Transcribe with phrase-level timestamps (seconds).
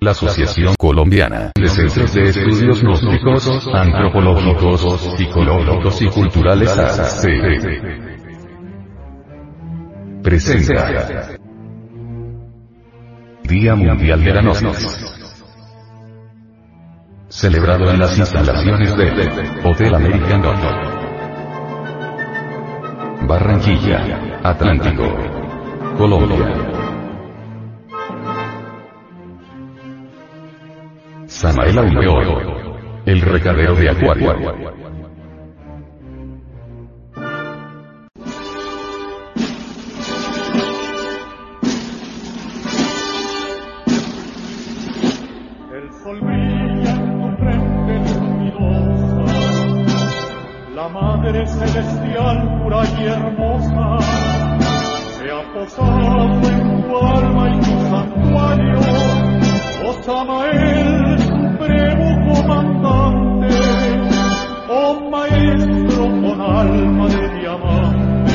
[0.00, 7.28] La Asociación Colombiana de Centros de Estudios Gnósticos, Antropológicos, Psicológicos y Culturales ACE.
[10.22, 11.36] Presenta.
[13.42, 15.16] Día Mundial de la Gnosis.
[17.28, 20.42] Celebrado en las instalaciones de Hotel American.
[23.28, 25.04] Barranquilla, Atlántico,
[25.98, 26.79] Colombia.
[31.40, 32.36] Samael Aumeoro.
[33.06, 34.30] El recadero de Acuario.
[45.72, 49.24] El sol brilla en tu frente luminosa,
[50.74, 53.98] la Madre Celestial pura y hermosa,
[55.16, 58.78] se ha posado en tu alma y tu santuario,
[59.86, 61.09] oh Samael,
[62.50, 63.54] comandante,
[64.68, 68.32] oh Maestro con alma de diamante,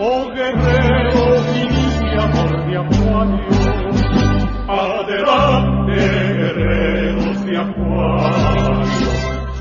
[0.00, 1.22] oh guerrero,
[1.62, 3.58] iniciador de acuario.
[4.68, 5.94] Adelante,
[6.38, 9.10] guerreros de acuario,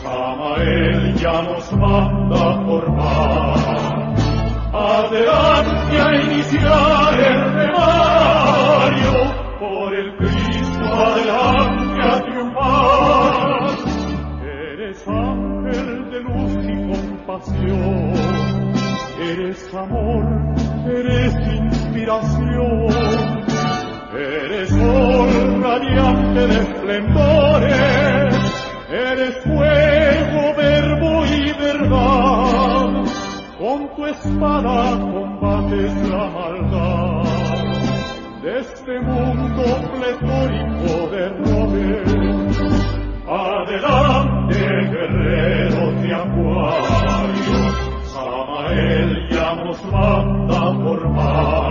[0.02, 4.16] Samael ya nos manda formar.
[4.74, 7.17] Adelante a iniciar
[24.14, 27.74] Eres sol radiante de esplendores,
[28.90, 33.04] eres fuego, verbo y verdad.
[33.60, 37.24] Con tu espada combates la maldad
[38.42, 42.18] de este mundo pletórico de errores.
[43.28, 47.60] Adelante, guerreros de acuario,
[48.04, 51.67] Samael ya nos manda formar.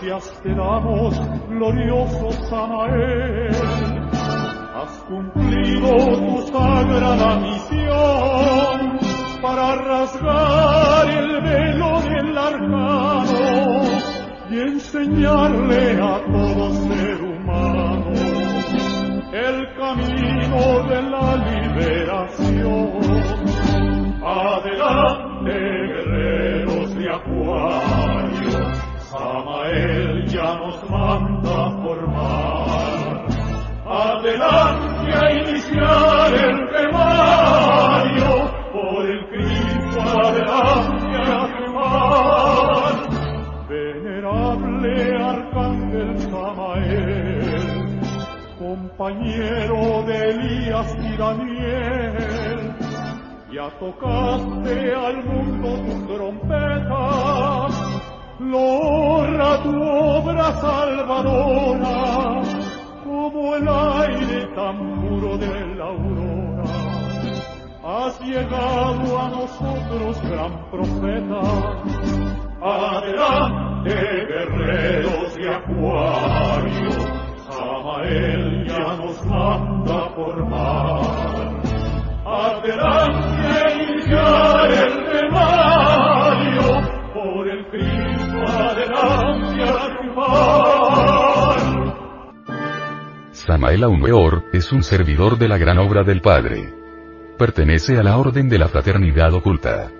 [0.00, 3.50] Gracias te damos, glorioso Samael.
[4.74, 8.98] Has cumplido tu sagrada misión
[9.42, 13.79] para rasgar el velo del arcano
[14.50, 18.10] y enseñarle a todo ser humano
[19.32, 22.90] el camino de la liberación.
[24.22, 31.70] Adelante, guerreros de acuario, Samael ya nos manda
[49.20, 52.74] compañero de Elías y Daniel,
[53.52, 57.68] ya tocaste al mundo tu trompeta,
[58.38, 62.42] logra tu obra salvadora,
[63.04, 66.64] como el aire tan puro de la aurora.
[67.82, 71.40] Has llegado a nosotros, gran profeta,
[72.62, 73.94] Adelante,
[74.28, 76.90] guerreros de acuario,
[78.00, 81.00] Samael ya nos manda formar.
[82.24, 86.62] Adelante a iniciar el remario,
[87.12, 91.58] por el Cristo adelante a triunfar.
[93.32, 93.84] Samael
[94.52, 96.72] es un servidor de la gran obra del Padre.
[97.36, 99.90] Pertenece a la Orden de la Fraternidad Oculta.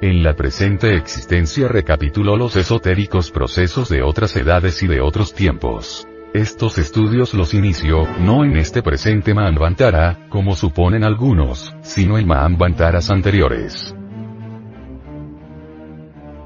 [0.00, 6.08] En la presente existencia recapituló los esotéricos procesos de otras edades y de otros tiempos.
[6.36, 13.08] Estos estudios los inició, no en este presente Manvantara, como suponen algunos, sino en Manvantaras
[13.08, 13.96] anteriores.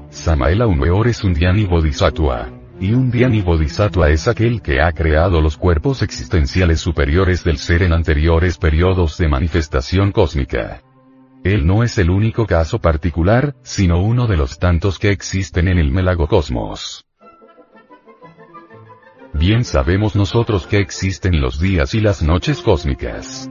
[0.09, 2.47] Samael Aumeor es un Dhyani Bodhisattva.
[2.79, 7.83] Y un Dhyani Bodhisattva es aquel que ha creado los cuerpos existenciales superiores del ser
[7.83, 10.81] en anteriores periodos de manifestación cósmica.
[11.43, 15.79] Él no es el único caso particular, sino uno de los tantos que existen en
[15.79, 17.10] el melagocosmos.
[19.33, 23.49] Bien sabemos nosotros que existen los días y las noches cósmicas.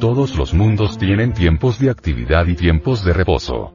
[0.00, 3.72] Todos los mundos tienen tiempos de actividad y tiempos de reposo.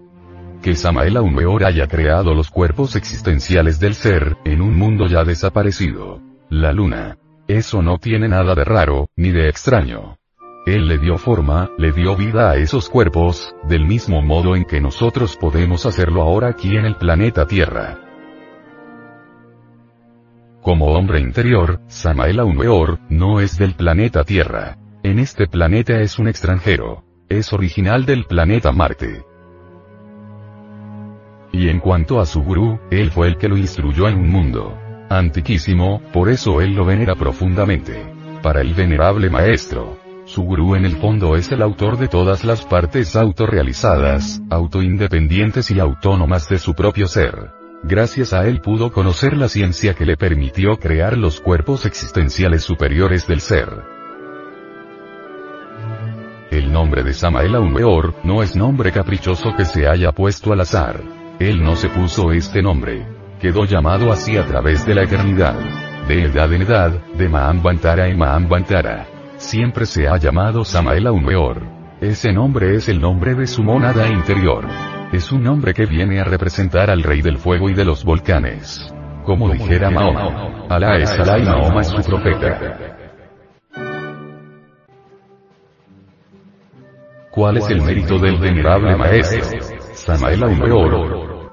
[0.62, 6.22] Que Samael Aumeor haya creado los cuerpos existenciales del ser, en un mundo ya desaparecido.
[6.50, 7.18] la luna.
[7.48, 10.18] Eso no tiene nada de raro, ni de extraño.
[10.66, 14.82] Él le dio forma, le dio vida a esos cuerpos, del mismo modo en que
[14.82, 18.09] nosotros podemos hacerlo ahora aquí en el planeta Tierra.
[20.69, 24.77] Como hombre interior, Samael Weor, no es del planeta Tierra.
[25.01, 27.04] En este planeta es un extranjero.
[27.27, 29.24] Es original del planeta Marte.
[31.51, 34.77] Y en cuanto a su gurú, él fue el que lo instruyó en un mundo
[35.10, 38.06] antiquísimo, por eso él lo venera profundamente.
[38.44, 42.63] Para el venerable maestro, su gurú en el fondo es el autor de todas las
[42.63, 47.59] partes autorrealizadas, autoindependientes y autónomas de su propio ser.
[47.84, 53.26] Gracias a él pudo conocer la ciencia que le permitió crear los cuerpos existenciales superiores
[53.26, 53.70] del ser.
[56.52, 61.02] El nombre de Samael Aumeor, no es nombre caprichoso que se haya puesto al azar.
[61.40, 63.08] Él no se puso este nombre.
[63.40, 65.56] Quedó llamado así a través de la eternidad.
[66.08, 69.08] De edad en edad, de Maambantara en Maambantara.
[69.38, 71.62] Siempre se ha llamado Samael Aumeor.
[72.02, 74.66] Ese nombre es el nombre de su mónada interior.
[75.12, 78.94] Es un nombre que viene a representar al rey del fuego y de los volcanes.
[79.26, 80.68] Como dijera Mahoma.
[80.70, 82.96] Alá es Alá y Mahoma es su profeta.
[87.32, 89.60] ¿Cuál es el mérito del venerable maestro?
[89.94, 91.50] Samael Aumeor.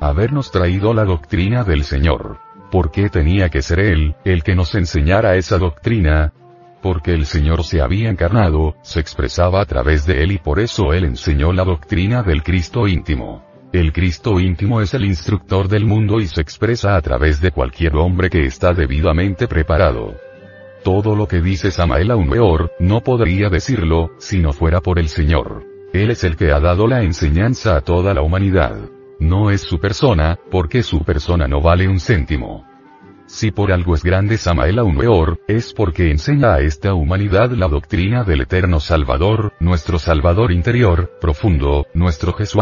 [0.00, 2.38] Habernos traído la doctrina del Señor.
[2.70, 6.32] ¿Por qué tenía que ser Él, el que nos enseñara esa doctrina?
[6.82, 10.92] Porque el Señor se había encarnado, se expresaba a través de Él y por eso
[10.92, 13.44] Él enseñó la doctrina del Cristo íntimo.
[13.72, 17.94] El Cristo íntimo es el instructor del mundo y se expresa a través de cualquier
[17.96, 20.16] hombre que está debidamente preparado.
[20.82, 25.64] Todo lo que dice Samael Aumeor, no podría decirlo, si no fuera por el Señor.
[25.92, 28.76] Él es el que ha dado la enseñanza a toda la humanidad.
[29.18, 32.69] No es su persona, porque su persona no vale un céntimo.
[33.30, 38.24] Si por algo es grande Samael Aumeor, es porque enseña a esta humanidad la doctrina
[38.24, 42.60] del eterno Salvador, nuestro Salvador interior, profundo, nuestro Jesús.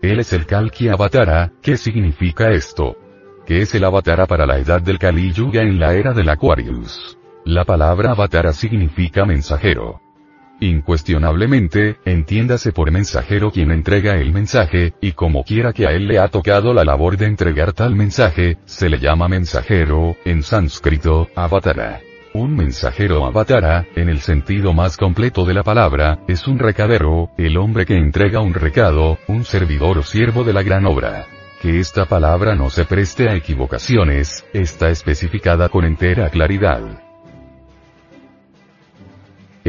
[0.00, 2.96] Él es el Kalki Avatara, ¿qué significa esto?
[3.44, 7.18] que es el Avatara para la edad del Kali Yuga en la era del Aquarius.
[7.44, 10.00] La palabra Avatara significa mensajero.
[10.60, 16.18] Incuestionablemente, entiéndase por mensajero quien entrega el mensaje, y como quiera que a él le
[16.18, 22.00] ha tocado la labor de entregar tal mensaje, se le llama mensajero, en sánscrito, avatara.
[22.34, 27.56] Un mensajero avatara, en el sentido más completo de la palabra, es un recadero, el
[27.56, 31.26] hombre que entrega un recado, un servidor o siervo de la gran obra.
[31.62, 37.07] Que esta palabra no se preste a equivocaciones, está especificada con entera claridad.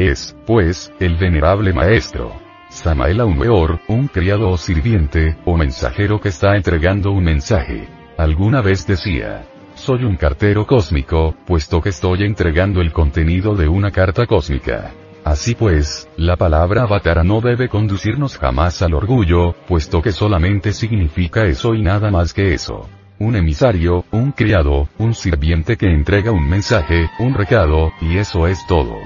[0.00, 2.32] Es, pues, el venerable maestro.
[2.70, 7.86] Samael Aumeor, un criado o sirviente, o mensajero que está entregando un mensaje.
[8.16, 9.44] Alguna vez decía,
[9.74, 14.92] soy un cartero cósmico, puesto que estoy entregando el contenido de una carta cósmica.
[15.22, 21.44] Así pues, la palabra avatara no debe conducirnos jamás al orgullo, puesto que solamente significa
[21.44, 22.88] eso y nada más que eso.
[23.18, 28.66] Un emisario, un criado, un sirviente que entrega un mensaje, un recado, y eso es
[28.66, 28.96] todo.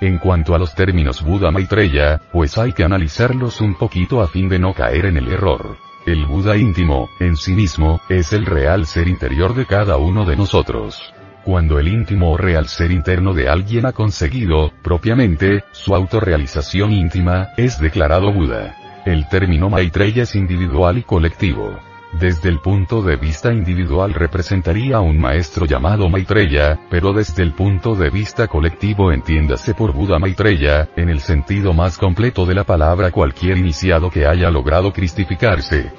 [0.00, 4.48] En cuanto a los términos Buda Maitreya, pues hay que analizarlos un poquito a fin
[4.48, 5.78] de no caer en el error.
[6.04, 10.36] El Buda íntimo, en sí mismo, es el real ser interior de cada uno de
[10.36, 11.12] nosotros.
[11.44, 17.48] Cuando el íntimo o real ser interno de alguien ha conseguido, propiamente, su autorrealización íntima,
[17.56, 18.76] es declarado Buda.
[19.06, 21.78] El término Maitreya es individual y colectivo.
[22.12, 27.52] Desde el punto de vista individual representaría a un maestro llamado Maitreya, pero desde el
[27.52, 32.64] punto de vista colectivo entiéndase por Buda Maitreya, en el sentido más completo de la
[32.64, 35.92] palabra cualquier iniciado que haya logrado cristificarse.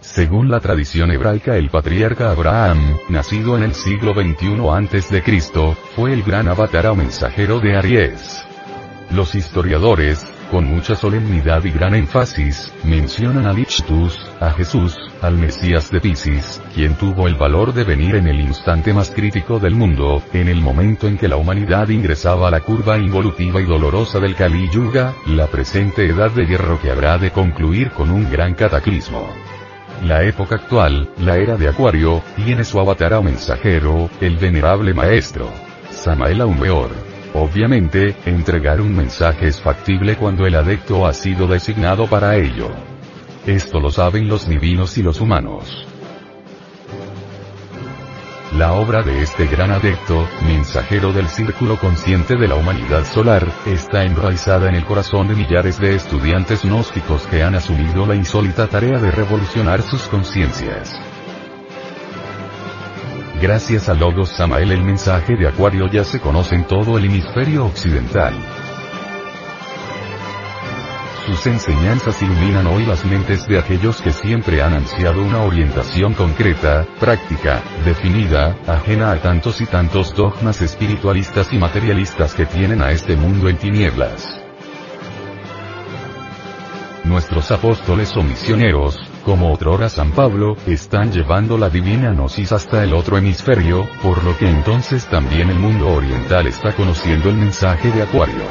[0.00, 5.22] Según la tradición hebraica el patriarca Abraham, nacido en el siglo XXI a.C.,
[5.96, 8.44] fue el gran avatar o mensajero de Aries.
[9.10, 15.90] Los historiadores, con mucha solemnidad y gran énfasis, mencionan a Lichtus, a Jesús, al Mesías
[15.90, 20.22] de Pisces, quien tuvo el valor de venir en el instante más crítico del mundo,
[20.34, 24.36] en el momento en que la humanidad ingresaba a la curva involutiva y dolorosa del
[24.36, 29.26] Kali Yuga, la presente edad de hierro que habrá de concluir con un gran cataclismo.
[30.04, 35.50] La época actual, la era de Acuario, tiene su avatar o mensajero, el venerable maestro.
[35.90, 36.90] Samael Aumeor.
[37.34, 42.70] Obviamente, entregar un mensaje es factible cuando el adecto ha sido designado para ello.
[43.46, 45.86] Esto lo saben los divinos y los humanos.
[48.56, 54.04] la obra de este gran adepto, mensajero del círculo consciente de la humanidad solar, está
[54.04, 58.98] enraizada en el corazón de millares de estudiantes gnósticos que han asumido la insólita tarea
[58.98, 61.11] de revolucionar sus conciencias.
[63.42, 67.66] Gracias a Logos Samael el mensaje de Acuario ya se conoce en todo el hemisferio
[67.66, 68.32] occidental.
[71.26, 76.86] Sus enseñanzas iluminan hoy las mentes de aquellos que siempre han ansiado una orientación concreta,
[77.00, 83.16] práctica, definida, ajena a tantos y tantos dogmas espiritualistas y materialistas que tienen a este
[83.16, 84.40] mundo en tinieblas.
[87.02, 92.94] Nuestros apóstoles o misioneros, como otrora San Pablo, están llevando la divina gnosis hasta el
[92.94, 98.02] otro hemisferio, por lo que entonces también el mundo oriental está conociendo el mensaje de
[98.02, 98.44] Acuario.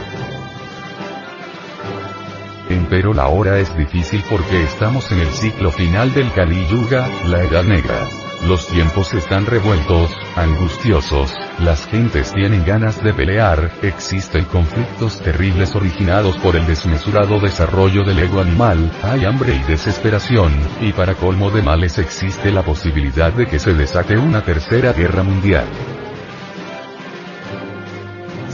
[2.92, 7.42] Pero la hora es difícil porque estamos en el ciclo final del Kali Yuga, la
[7.42, 8.21] Edad Negra.
[8.48, 16.38] Los tiempos están revueltos, angustiosos, las gentes tienen ganas de pelear, existen conflictos terribles originados
[16.38, 21.62] por el desmesurado desarrollo del ego animal, hay hambre y desesperación, y para colmo de
[21.62, 25.67] males existe la posibilidad de que se desate una tercera guerra mundial.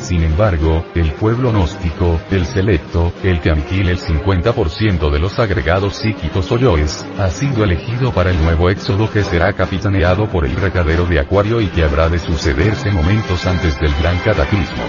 [0.07, 5.97] Sin embargo, el pueblo gnóstico, el selecto, el que aniquila el 50% de los agregados
[5.97, 10.55] psíquicos o yoes, ha sido elegido para el nuevo éxodo que será capitaneado por el
[10.55, 14.85] recadero de Acuario y que habrá de sucederse momentos antes del gran cataclismo.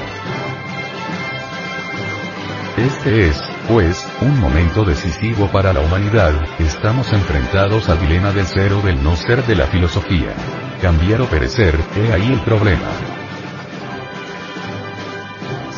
[2.77, 8.73] Este es, pues, un momento decisivo para la humanidad, estamos enfrentados al dilema del ser
[8.73, 10.33] o del no ser de la filosofía.
[10.81, 13.18] Cambiar o perecer, he ahí el problema.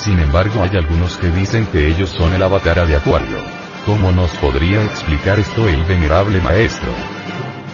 [0.03, 3.37] Sin embargo hay algunos que dicen que ellos son el avatar de Acuario.
[3.85, 6.91] ¿Cómo nos podría explicar esto el venerable maestro?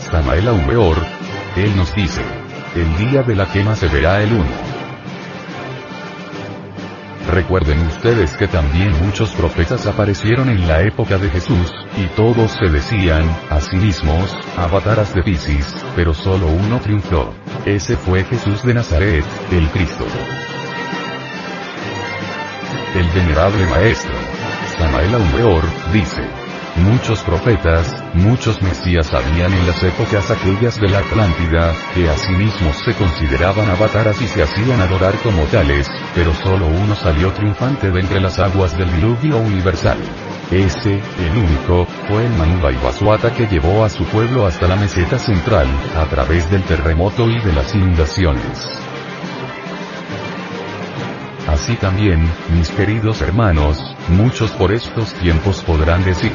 [0.01, 0.97] Samael Aumeor,
[1.55, 2.23] él nos dice,
[2.75, 4.51] el día de la quema se verá el uno.
[7.31, 12.69] Recuerden ustedes que también muchos profetas aparecieron en la época de Jesús, y todos se
[12.69, 17.33] decían, a sí mismos, avataras de Piscis, pero solo uno triunfó.
[17.65, 20.07] Ese fue Jesús de Nazaret, el Cristo
[22.99, 24.15] el venerable maestro,
[24.79, 25.63] Samael Aumeor,
[25.93, 26.23] dice,
[26.77, 32.33] Muchos profetas, muchos mesías habían en las épocas aquellas de la Atlántida, que a sí
[32.33, 37.91] mismos se consideraban avataras y se hacían adorar como tales, pero solo uno salió triunfante
[37.91, 39.99] de entre las aguas del diluvio universal.
[40.51, 45.19] Ese, el único, fue el Manu Vaivaswata que llevó a su pueblo hasta la meseta
[45.19, 48.86] central, a través del terremoto y de las inundaciones.
[51.47, 56.33] Así también, mis queridos hermanos, muchos por estos tiempos podrán decir,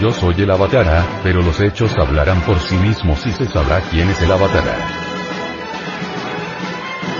[0.00, 4.08] yo soy el avatar, pero los hechos hablarán por sí mismos y se sabrá quién
[4.08, 4.64] es el avatar.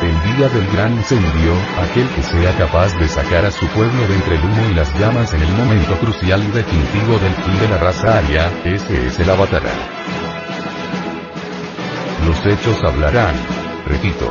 [0.03, 1.53] El día del gran incendio,
[1.83, 4.99] aquel que sea capaz de sacar a su pueblo de entre el humo y las
[4.99, 9.19] llamas en el momento crucial y definitivo del fin de la raza aria, ese es
[9.19, 9.63] el avatar.
[12.27, 13.35] Los hechos hablarán.
[13.87, 14.31] Repito,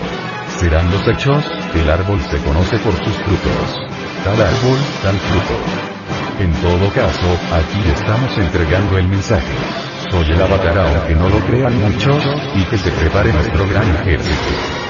[0.59, 1.43] serán los hechos,
[1.73, 3.81] el árbol se conoce por sus frutos.
[4.23, 5.85] Tal árbol, tal fruto.
[6.39, 9.53] En todo caso, aquí estamos entregando el mensaje.
[10.11, 12.23] Soy el avatar aunque no lo crean muchos,
[12.55, 14.85] y que se prepare nuestro gran ejército.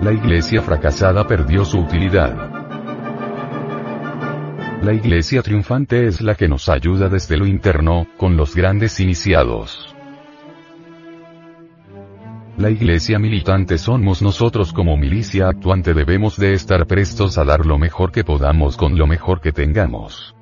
[0.00, 2.57] La iglesia fracasada perdió su utilidad.
[4.82, 9.92] La iglesia triunfante es la que nos ayuda desde lo interno, con los grandes iniciados.
[12.56, 17.76] La iglesia militante somos nosotros como milicia actuante debemos de estar prestos a dar lo
[17.76, 20.36] mejor que podamos con lo mejor que tengamos.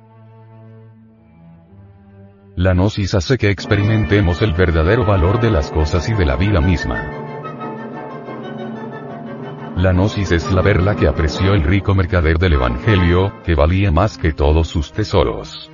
[2.55, 6.61] La gnosis hace que experimentemos el verdadero valor de las cosas y de la vida
[6.61, 7.26] misma.
[9.77, 14.17] La gnosis es la verla que apreció el rico mercader del Evangelio, que valía más
[14.17, 15.69] que todos sus tesoros.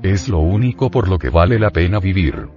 [0.00, 2.48] Es lo único por lo que vale la pena vivir.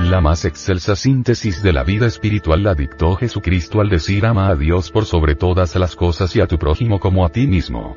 [0.00, 4.56] La más excelsa síntesis de la vida espiritual la dictó Jesucristo al decir ama a
[4.56, 7.96] Dios por sobre todas las cosas y a tu prójimo como a ti mismo.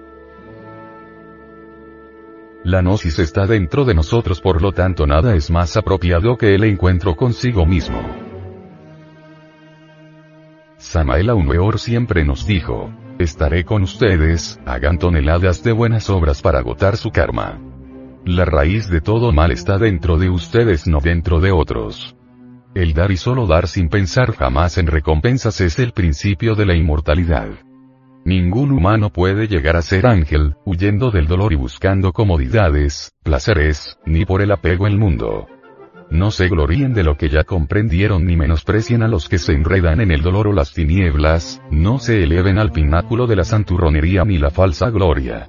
[2.63, 6.63] La gnosis está dentro de nosotros por lo tanto nada es más apropiado que el
[6.65, 8.28] encuentro consigo mismo.
[10.79, 16.95] Samael Aumeor siempre nos dijo, estaré con ustedes, hagan toneladas de buenas obras para agotar
[16.95, 17.59] su karma.
[18.25, 22.15] La raíz de todo mal está dentro de ustedes no dentro de otros.
[22.75, 26.75] El dar y solo dar sin pensar jamás en recompensas es el principio de la
[26.75, 27.49] inmortalidad.
[28.23, 34.23] Ningún humano puede llegar a ser ángel, huyendo del dolor y buscando comodidades, placeres, ni
[34.23, 35.45] por el apego al mundo.
[36.09, 40.01] No se gloríen de lo que ya comprendieron ni menosprecien a los que se enredan
[40.01, 44.37] en el dolor o las tinieblas, no se eleven al pináculo de la santurronería ni
[44.37, 45.47] la falsa gloria.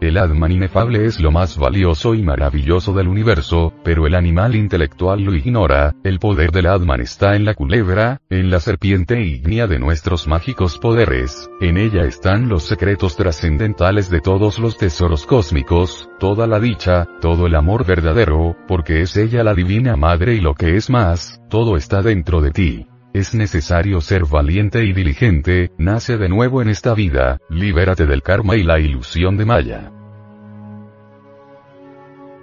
[0.00, 5.22] El Atman inefable es lo más valioso y maravilloso del universo, pero el animal intelectual
[5.22, 9.78] lo ignora, el poder del Atman está en la culebra, en la serpiente ígnea de
[9.78, 16.46] nuestros mágicos poderes, en ella están los secretos trascendentales de todos los tesoros cósmicos, toda
[16.46, 20.76] la dicha, todo el amor verdadero, porque es ella la divina madre y lo que
[20.76, 22.89] es más, todo está dentro de ti.
[23.12, 28.56] Es necesario ser valiente y diligente, nace de nuevo en esta vida, libérate del karma
[28.56, 29.90] y la ilusión de Maya.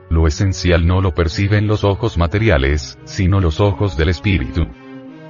[0.10, 4.68] Lo esencial no lo perciben los ojos materiales, sino los ojos del espíritu.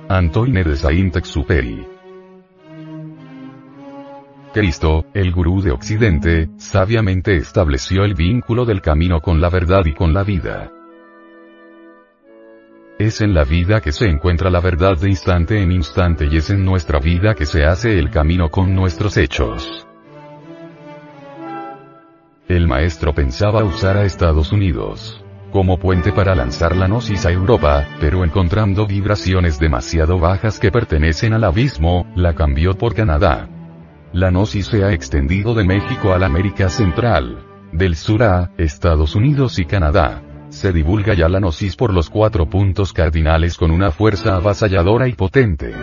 [0.10, 1.86] Antoine de Saint-Exupéry
[4.54, 9.94] Cristo, el gurú de Occidente, sabiamente estableció el vínculo del camino con la verdad y
[9.94, 10.72] con la vida.
[13.00, 16.50] Es en la vida que se encuentra la verdad de instante en instante y es
[16.50, 19.86] en nuestra vida que se hace el camino con nuestros hechos.
[22.48, 27.88] El maestro pensaba usar a Estados Unidos como puente para lanzar la gnosis a Europa,
[28.02, 33.48] pero encontrando vibraciones demasiado bajas que pertenecen al abismo, la cambió por Canadá.
[34.12, 39.16] La gnosis se ha extendido de México a la América Central, del sur a Estados
[39.16, 40.27] Unidos y Canadá
[40.58, 45.14] se divulga ya la gnosis por los cuatro puntos cardinales con una fuerza avasalladora y
[45.14, 45.74] potente.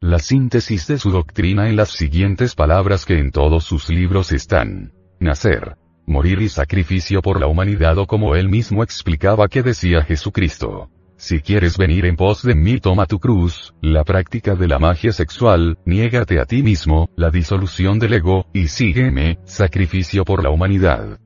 [0.00, 4.92] La síntesis de su doctrina en las siguientes palabras que en todos sus libros están.
[5.20, 5.76] Nacer,
[6.06, 10.90] morir y sacrificio por la humanidad o como él mismo explicaba que decía Jesucristo.
[11.16, 15.12] Si quieres venir en pos de mí toma tu cruz, la práctica de la magia
[15.12, 21.20] sexual, niégate a ti mismo, la disolución del ego, y sígueme, sacrificio por la humanidad.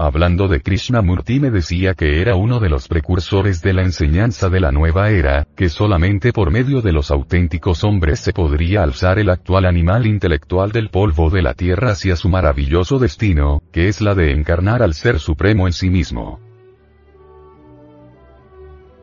[0.00, 4.60] Hablando de Krishnamurti me decía que era uno de los precursores de la enseñanza de
[4.60, 9.28] la nueva era, que solamente por medio de los auténticos hombres se podría alzar el
[9.28, 14.14] actual animal intelectual del polvo de la tierra hacia su maravilloso destino, que es la
[14.14, 16.38] de encarnar al Ser Supremo en sí mismo.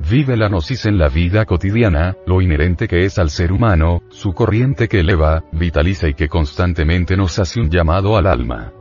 [0.10, 4.31] Vive la gnosis en la vida cotidiana, lo inherente que es al ser humano, su
[4.31, 8.71] corriente que eleva, vitaliza y que constantemente nos hace un llamado al alma.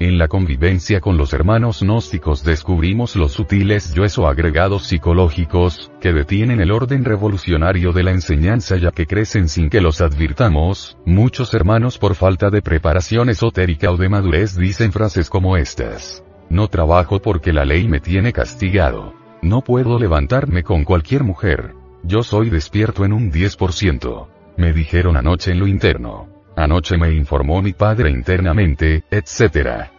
[0.00, 6.14] En la convivencia con los hermanos gnósticos descubrimos los sutiles yoes o agregados psicológicos, que
[6.14, 11.52] detienen el orden revolucionario de la enseñanza ya que crecen sin que los advirtamos, muchos
[11.52, 16.24] hermanos por falta de preparación esotérica o de madurez dicen frases como estas.
[16.48, 19.12] No trabajo porque la ley me tiene castigado.
[19.42, 21.74] No puedo levantarme con cualquier mujer.
[22.04, 24.28] Yo soy despierto en un 10%.
[24.56, 26.39] Me dijeron anoche en lo interno.
[26.56, 29.90] Anoche me informó mi padre internamente, etc.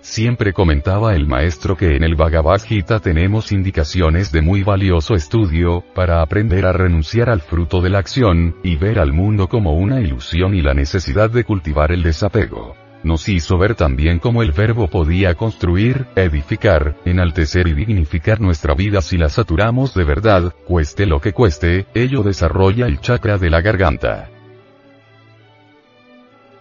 [0.00, 5.82] Siempre comentaba el maestro que en el Bhagavad Gita tenemos indicaciones de muy valioso estudio,
[5.96, 10.00] para aprender a renunciar al fruto de la acción, y ver al mundo como una
[10.00, 12.76] ilusión y la necesidad de cultivar el desapego.
[13.02, 19.02] Nos hizo ver también cómo el verbo podía construir, edificar, enaltecer y dignificar nuestra vida
[19.02, 23.60] si la saturamos de verdad, cueste lo que cueste, ello desarrolla el chakra de la
[23.60, 24.30] garganta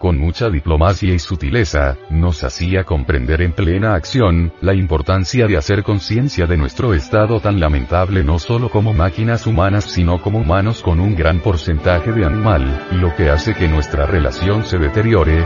[0.06, 5.82] con mucha diplomacia y sutileza, nos hacía comprender en plena acción, la importancia de hacer
[5.82, 11.00] conciencia de nuestro estado tan lamentable no solo como máquinas humanas sino como humanos con
[11.00, 12.62] un gran porcentaje de animal,
[13.02, 15.42] lo que hace que nuestra relación se deteriore.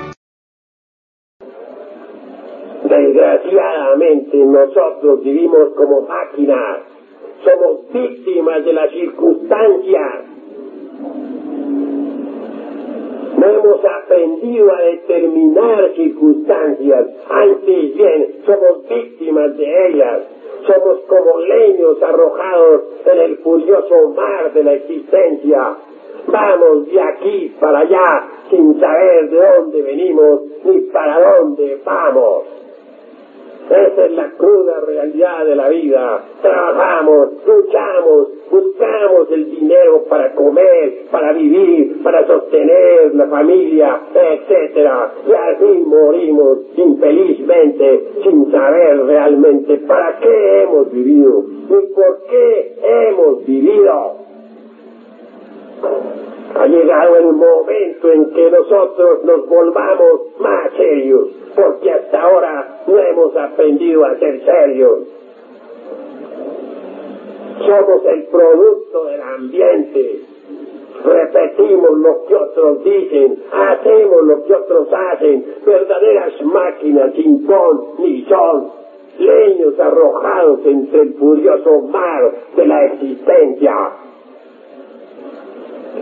[2.83, 6.83] Desgraciadamente nosotros vivimos como máquinas,
[7.47, 10.29] somos víctimas de las circunstancias
[13.39, 20.23] no hemos aprendido a determinar circunstancias, antes bien somos víctimas de ellas.
[20.67, 25.77] Somos como leños arrojados en el furioso mar de la existencia.
[26.27, 32.43] Vamos de aquí para allá sin saber de dónde venimos ni para dónde vamos.
[33.69, 36.23] Esa es la cruda realidad de la vida.
[36.41, 44.89] Trabajamos, luchamos, buscamos el dinero para comer, para vivir, para sostener la familia, etc.
[45.27, 53.45] Y así morimos infelizmente sin saber realmente para qué hemos vivido y por qué hemos
[53.45, 54.15] vivido.
[56.55, 62.97] Ha llegado el momento en que nosotros nos volvamos más serios, porque hasta ahora no
[62.97, 64.99] hemos aprendido a ser serios.
[67.59, 70.21] Somos el producto del ambiente.
[71.03, 78.25] Repetimos lo que otros dicen, hacemos lo que otros hacen, verdaderas máquinas sin ton ni
[78.25, 78.71] son,
[79.17, 83.73] leños arrojados entre el furioso mar de la existencia.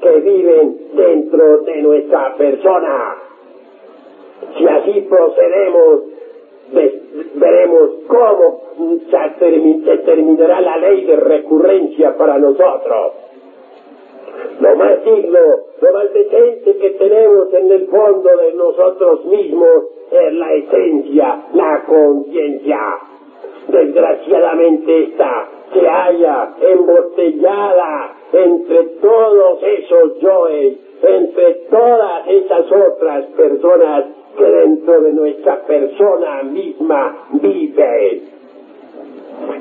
[0.00, 3.16] que viven dentro de nuestra persona.
[4.56, 6.00] Si así procedemos,
[7.34, 8.60] veremos cómo
[9.10, 13.12] se terminará la ley de recurrencia para nosotros.
[14.60, 15.38] Lo más digno,
[15.80, 21.82] lo más decente que tenemos en el fondo de nosotros mismos es la esencia, la
[21.86, 22.78] conciencia.
[23.68, 34.04] Desgraciadamente esta se halla embotellada entre todos esos yoes, entre todas esas otras personas
[34.36, 38.40] que dentro de nuestra persona misma viven.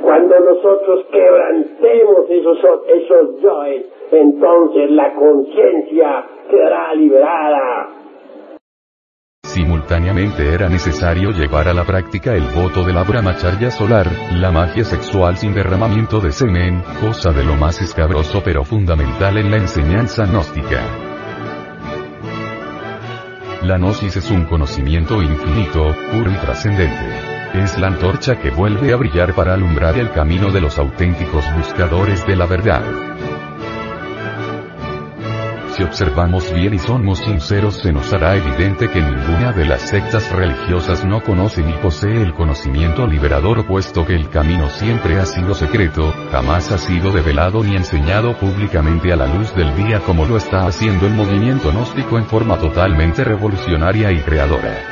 [0.02, 7.99] Cuando nosotros quebrantemos esos, esos yoes, entonces la conciencia quedará liberada.
[9.90, 14.86] Simultáneamente era necesario llevar a la práctica el voto de la brahmacharya solar, la magia
[14.86, 20.28] sexual sin derramamiento de semen, cosa de lo más escabroso pero fundamental en la enseñanza
[20.28, 20.84] gnóstica.
[23.64, 27.56] La gnosis es un conocimiento infinito, puro y trascendente.
[27.56, 32.28] Es la antorcha que vuelve a brillar para alumbrar el camino de los auténticos buscadores
[32.28, 32.84] de la verdad.
[35.80, 40.30] Si observamos bien y somos sinceros se nos hará evidente que ninguna de las sectas
[40.30, 45.54] religiosas no conoce ni posee el conocimiento liberador puesto que el camino siempre ha sido
[45.54, 50.36] secreto, jamás ha sido develado ni enseñado públicamente a la luz del día como lo
[50.36, 54.89] está haciendo el movimiento gnóstico en forma totalmente revolucionaria y creadora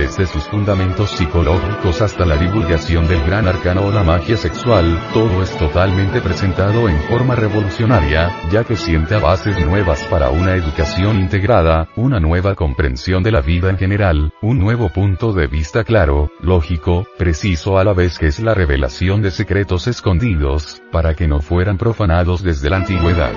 [0.00, 5.42] desde sus fundamentos psicológicos hasta la divulgación del gran arcano o la magia sexual, todo
[5.42, 11.90] es totalmente presentado en forma revolucionaria, ya que sienta bases nuevas para una educación integrada,
[11.96, 17.06] una nueva comprensión de la vida en general, un nuevo punto de vista claro, lógico,
[17.18, 21.76] preciso a la vez que es la revelación de secretos escondidos, para que no fueran
[21.76, 23.34] profanados desde la antigüedad.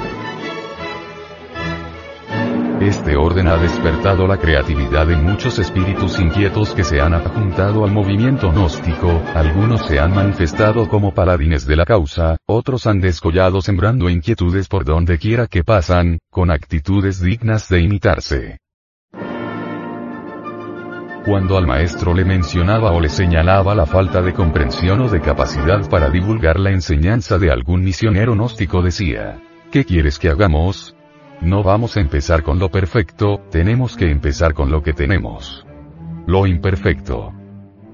[2.83, 7.91] Este orden ha despertado la creatividad de muchos espíritus inquietos que se han adjuntado al
[7.91, 14.09] movimiento gnóstico, algunos se han manifestado como paladines de la causa, otros han descollado sembrando
[14.09, 18.57] inquietudes por donde quiera que pasan, con actitudes dignas de imitarse.
[21.25, 25.89] Cuando al maestro le mencionaba o le señalaba la falta de comprensión o de capacidad
[25.89, 29.41] para divulgar la enseñanza de algún misionero gnóstico decía,
[29.71, 30.97] ¿qué quieres que hagamos?
[31.41, 35.65] No vamos a empezar con lo perfecto, tenemos que empezar con lo que tenemos.
[36.25, 37.33] Lo imperfecto.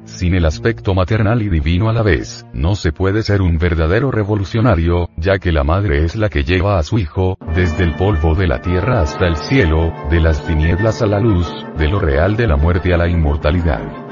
[0.06, 4.12] Sin el aspecto maternal y divino a la vez, no se puede ser un verdadero
[4.12, 8.36] revolucionario, ya que la madre es la que lleva a su hijo, desde el polvo
[8.36, 11.47] de la tierra hasta el cielo, de las tinieblas a la luz,
[11.78, 14.09] de lo real de la muerte a la inmortalidad.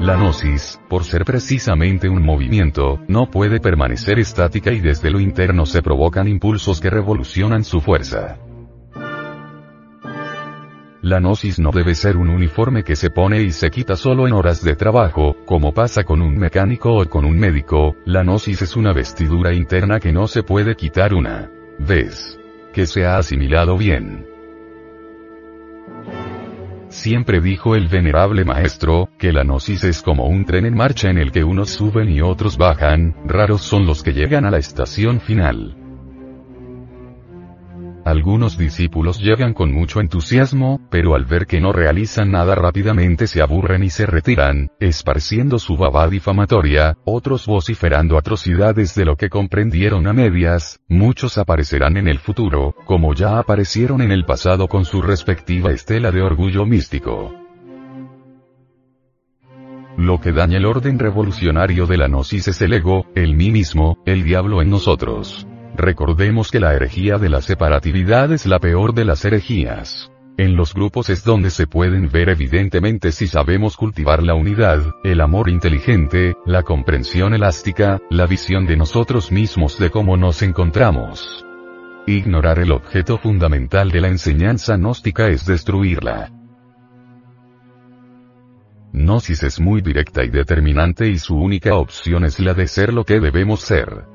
[0.00, 5.64] La gnosis, por ser precisamente un movimiento, no puede permanecer estática y desde lo interno
[5.66, 8.36] se provocan impulsos que revolucionan su fuerza.
[11.00, 14.32] La gnosis no debe ser un uniforme que se pone y se quita solo en
[14.32, 18.76] horas de trabajo, como pasa con un mecánico o con un médico, la gnosis es
[18.76, 22.38] una vestidura interna que no se puede quitar una vez
[22.72, 24.33] que se ha asimilado bien.
[26.94, 31.18] Siempre dijo el venerable maestro, que la gnosis es como un tren en marcha en
[31.18, 35.20] el que unos suben y otros bajan, raros son los que llegan a la estación
[35.20, 35.83] final.
[38.04, 43.40] Algunos discípulos llegan con mucho entusiasmo, pero al ver que no realizan nada rápidamente se
[43.40, 50.06] aburren y se retiran, esparciendo su baba difamatoria, otros vociferando atrocidades de lo que comprendieron
[50.06, 55.00] a medias, muchos aparecerán en el futuro, como ya aparecieron en el pasado con su
[55.00, 57.32] respectiva estela de orgullo místico.
[59.96, 63.96] Lo que daña el orden revolucionario de la gnosis es el ego, el mí mismo,
[64.04, 65.46] el diablo en nosotros.
[65.76, 70.10] Recordemos que la herejía de la separatividad es la peor de las herejías.
[70.36, 75.20] En los grupos es donde se pueden ver evidentemente si sabemos cultivar la unidad, el
[75.20, 81.44] amor inteligente, la comprensión elástica, la visión de nosotros mismos de cómo nos encontramos.
[82.06, 86.30] Ignorar el objeto fundamental de la enseñanza gnóstica es destruirla.
[88.92, 93.04] Gnosis es muy directa y determinante y su única opción es la de ser lo
[93.04, 94.13] que debemos ser.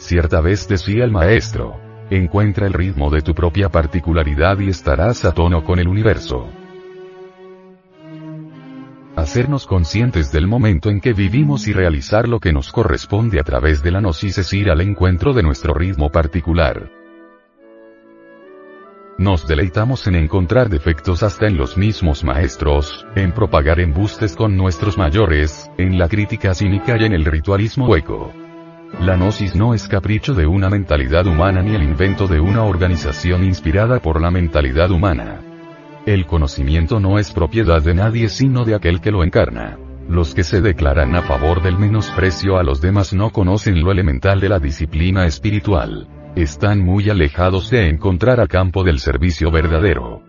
[0.00, 5.32] Cierta vez decía el maestro, encuentra el ritmo de tu propia particularidad y estarás a
[5.32, 6.48] tono con el universo.
[9.14, 13.82] Hacernos conscientes del momento en que vivimos y realizar lo que nos corresponde a través
[13.82, 16.90] de la gnosis es ir al encuentro de nuestro ritmo particular.
[19.18, 24.96] Nos deleitamos en encontrar defectos hasta en los mismos maestros, en propagar embustes con nuestros
[24.96, 28.32] mayores, en la crítica cínica y en el ritualismo hueco.
[28.98, 33.44] La gnosis no es capricho de una mentalidad humana ni el invento de una organización
[33.44, 35.40] inspirada por la mentalidad humana.
[36.04, 39.78] El conocimiento no es propiedad de nadie sino de aquel que lo encarna.
[40.08, 44.40] Los que se declaran a favor del menosprecio a los demás no conocen lo elemental
[44.40, 46.08] de la disciplina espiritual.
[46.34, 50.22] Están muy alejados de encontrar a campo del servicio verdadero.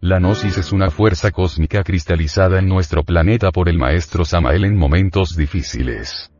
[0.00, 4.76] La gnosis es una fuerza cósmica cristalizada en nuestro planeta por el maestro Samael en
[4.76, 6.30] momentos difíciles.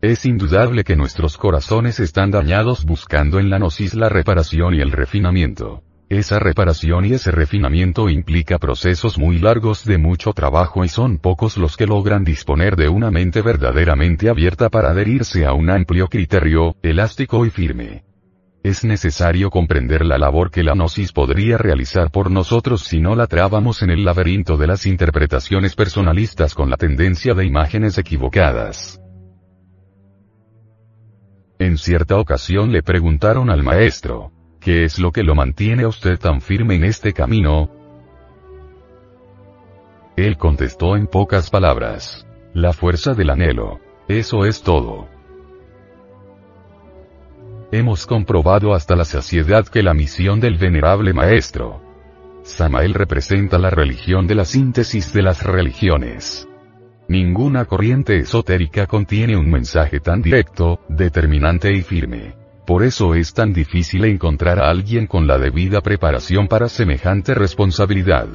[0.00, 4.92] Es indudable que nuestros corazones están dañados buscando en la gnosis la reparación y el
[4.92, 5.82] refinamiento.
[6.08, 11.56] Esa reparación y ese refinamiento implica procesos muy largos de mucho trabajo y son pocos
[11.56, 16.76] los que logran disponer de una mente verdaderamente abierta para adherirse a un amplio criterio,
[16.80, 18.04] elástico y firme.
[18.62, 23.26] Es necesario comprender la labor que la gnosis podría realizar por nosotros si no la
[23.26, 29.00] trabamos en el laberinto de las interpretaciones personalistas con la tendencia de imágenes equivocadas.
[31.58, 36.18] En cierta ocasión le preguntaron al maestro, ¿qué es lo que lo mantiene a usted
[36.18, 37.70] tan firme en este camino?
[40.16, 43.80] Él contestó en pocas palabras, la fuerza del anhelo.
[44.08, 45.08] Eso es todo.
[47.70, 51.82] Hemos comprobado hasta la saciedad que la misión del venerable maestro
[52.48, 56.48] Samael representa la religión de la síntesis de las religiones.
[57.08, 62.34] Ninguna corriente esotérica contiene un mensaje tan directo, determinante y firme.
[62.66, 68.26] Por eso es tan difícil encontrar a alguien con la debida preparación para semejante responsabilidad.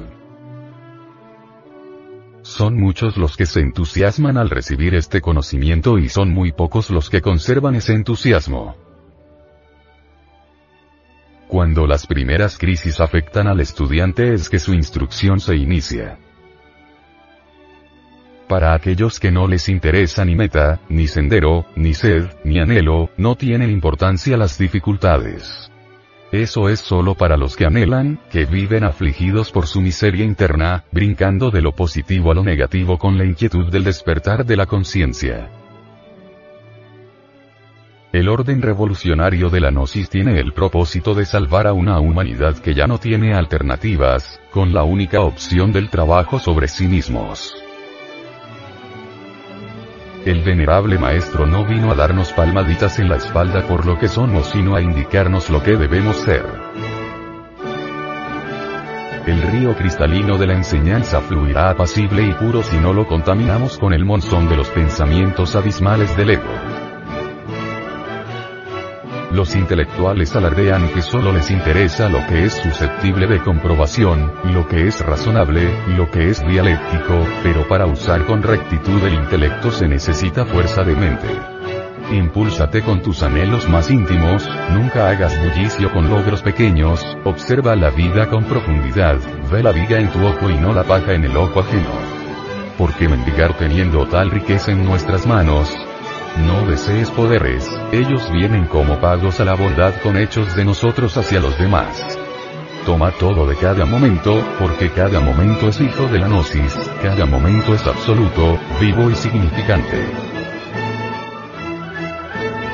[2.42, 7.08] Son muchos los que se entusiasman al recibir este conocimiento y son muy pocos los
[7.10, 8.74] que conservan ese entusiasmo.
[11.46, 16.18] Cuando las primeras crisis afectan al estudiante es que su instrucción se inicia.
[18.54, 23.34] Para aquellos que no les interesa ni meta, ni sendero, ni sed, ni anhelo, no
[23.34, 25.72] tienen importancia las dificultades.
[26.30, 31.50] Eso es solo para los que anhelan, que viven afligidos por su miseria interna, brincando
[31.50, 35.50] de lo positivo a lo negativo con la inquietud del despertar de la conciencia.
[38.12, 42.72] El orden revolucionario de la Gnosis tiene el propósito de salvar a una humanidad que
[42.72, 47.63] ya no tiene alternativas, con la única opción del trabajo sobre sí mismos.
[50.24, 54.46] El venerable maestro no vino a darnos palmaditas en la espalda por lo que somos
[54.46, 56.46] sino a indicarnos lo que debemos ser.
[59.26, 63.92] El río cristalino de la enseñanza fluirá apacible y puro si no lo contaminamos con
[63.92, 66.83] el monzón de los pensamientos abismales del ego.
[69.34, 74.86] Los intelectuales alardean que solo les interesa lo que es susceptible de comprobación, lo que
[74.86, 80.44] es razonable, lo que es dialéctico, pero para usar con rectitud el intelecto se necesita
[80.44, 81.26] fuerza de mente.
[82.12, 88.30] Impúlsate con tus anhelos más íntimos, nunca hagas bullicio con logros pequeños, observa la vida
[88.30, 89.16] con profundidad,
[89.50, 91.90] ve la viga en tu ojo y no la paja en el ojo ajeno.
[92.78, 95.76] Porque mendigar teniendo tal riqueza en nuestras manos,
[96.38, 101.40] no desees poderes, ellos vienen como pagos a la bondad con hechos de nosotros hacia
[101.40, 102.18] los demás.
[102.84, 107.74] Toma todo de cada momento, porque cada momento es hijo de la gnosis, cada momento
[107.74, 110.34] es absoluto, vivo y significante.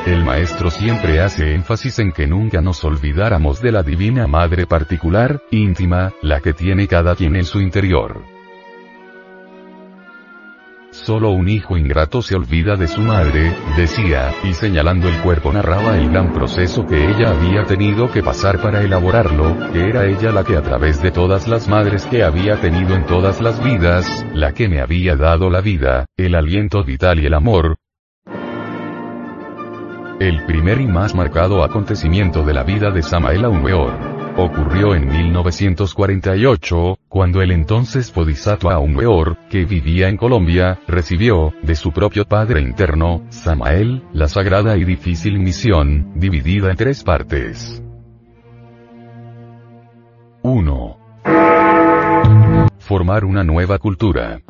[0.07, 5.43] el maestro siempre hace énfasis en que nunca nos olvidáramos de la divina madre particular,
[5.51, 8.40] íntima, la que tiene cada quien en su interior.
[10.93, 15.97] Solo un hijo ingrato se olvida de su madre, decía, y señalando el cuerpo narraba
[15.97, 20.43] el gran proceso que ella había tenido que pasar para elaborarlo, que era ella la
[20.43, 24.53] que a través de todas las madres que había tenido en todas las vidas, la
[24.53, 27.77] que me había dado la vida, el aliento vital y el amor,
[30.19, 36.99] el primer y más marcado acontecimiento de la vida de Samael Aumweor ocurrió en 1948,
[37.09, 43.23] cuando el entonces Bodhisattva Aumweor, que vivía en Colombia, recibió, de su propio padre interno,
[43.31, 47.83] Samael, la sagrada y difícil misión, dividida en tres partes.
[50.43, 50.97] 1.
[52.79, 54.41] Formar una nueva cultura.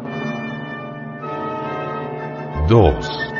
[2.69, 3.31] 2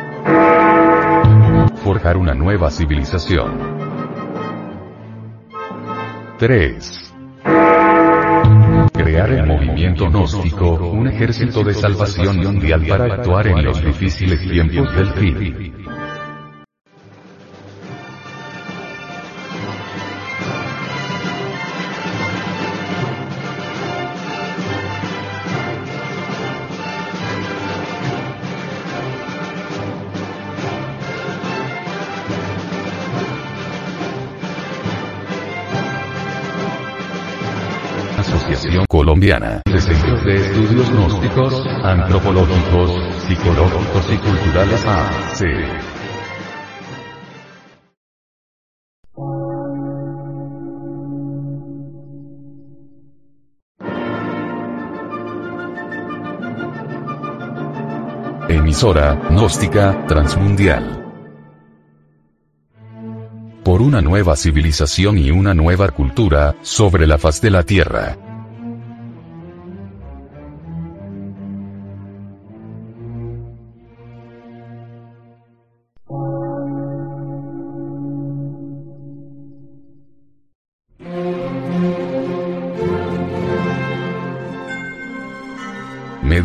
[1.81, 3.90] forjar una nueva civilización.
[6.41, 7.13] 3.
[8.95, 14.97] Crear el movimiento gnóstico, un ejército de salvación mundial para actuar en los difíciles tiempos
[14.97, 15.80] del fin.
[39.21, 42.91] Colombiana Estudios Gnósticos, Antropológicos,
[43.27, 45.45] Psicológicos y Culturales AC.
[58.49, 60.97] Emisora, gnóstica, transmundial
[63.63, 68.30] por una nueva civilización y una nueva cultura, sobre la faz de la Tierra.